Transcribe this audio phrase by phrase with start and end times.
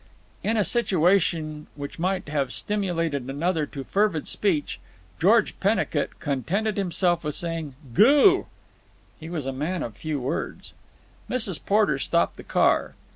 [0.41, 4.79] In a situation which might have stimulated another to fervid speech,
[5.19, 8.47] George Pennicut contented himself with saying "Goo!"
[9.19, 10.73] He was a man of few words.
[11.29, 11.63] Mrs.
[11.63, 12.95] Porter stopped the car.